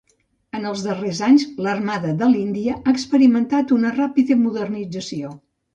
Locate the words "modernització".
4.49-5.37